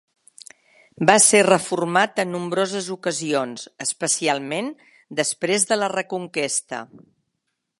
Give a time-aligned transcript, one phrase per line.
[1.09, 4.73] Va ser reformat en nombroses ocasions, especialment
[5.21, 6.81] després de la Reconquesta.